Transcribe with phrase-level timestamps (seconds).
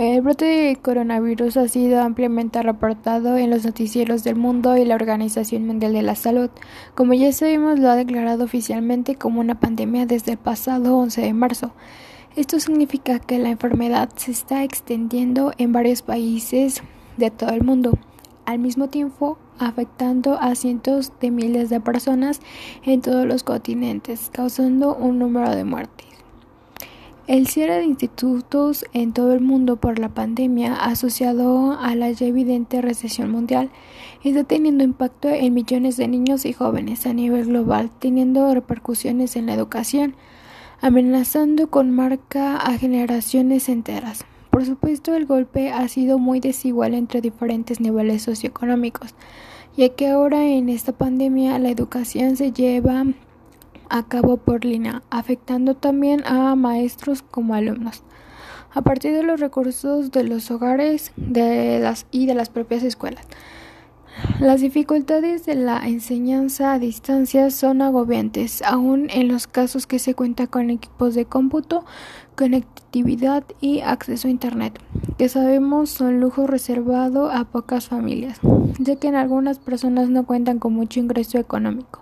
[0.00, 4.94] El brote de coronavirus ha sido ampliamente reportado en los noticieros del mundo y la
[4.94, 6.48] Organización Mundial de la Salud.
[6.94, 11.34] Como ya sabemos, lo ha declarado oficialmente como una pandemia desde el pasado 11 de
[11.34, 11.72] marzo.
[12.34, 16.82] Esto significa que la enfermedad se está extendiendo en varios países
[17.18, 17.98] de todo el mundo,
[18.46, 22.40] al mismo tiempo afectando a cientos de miles de personas
[22.84, 26.09] en todos los continentes, causando un número de muertes.
[27.30, 32.26] El cierre de institutos en todo el mundo por la pandemia asociado a la ya
[32.26, 33.70] evidente recesión mundial
[34.24, 39.46] está teniendo impacto en millones de niños y jóvenes a nivel global, teniendo repercusiones en
[39.46, 40.16] la educación,
[40.80, 44.24] amenazando con marca a generaciones enteras.
[44.50, 49.14] Por supuesto, el golpe ha sido muy desigual entre diferentes niveles socioeconómicos,
[49.76, 53.04] ya que ahora en esta pandemia la educación se lleva
[53.90, 58.02] a cabo por línea, afectando también a maestros como alumnos.
[58.72, 63.26] A partir de los recursos de los hogares de las, y de las propias escuelas.
[64.38, 70.14] Las dificultades de la enseñanza a distancia son agobiantes, aun en los casos que se
[70.14, 71.84] cuenta con equipos de cómputo,
[72.36, 74.78] conectividad y acceso a Internet,
[75.16, 78.40] que sabemos son lujo reservado a pocas familias,
[78.78, 82.00] ya que en algunas personas no cuentan con mucho ingreso económico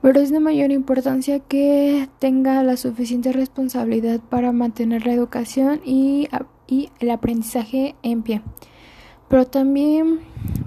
[0.00, 6.28] pero es de mayor importancia que tenga la suficiente responsabilidad para mantener la educación y,
[7.00, 8.42] el aprendizaje en pie.
[9.28, 10.20] Pero también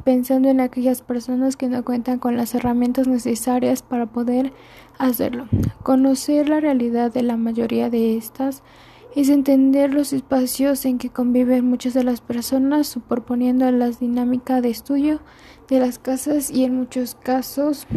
[0.03, 4.51] pensando en aquellas personas que no cuentan con las herramientas necesarias para poder
[4.97, 5.47] hacerlo.
[5.83, 8.63] Conocer la realidad de la mayoría de estas
[9.15, 14.69] es entender los espacios en que conviven muchas de las personas, superponiendo las dinámicas de
[14.69, 15.19] estudio
[15.69, 17.87] de las casas y en muchos casos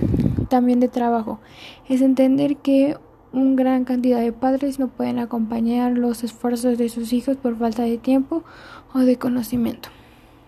[0.48, 1.40] también de trabajo.
[1.88, 2.96] Es entender que
[3.32, 7.82] una gran cantidad de padres no pueden acompañar los esfuerzos de sus hijos por falta
[7.82, 8.44] de tiempo
[8.92, 9.88] o de conocimiento.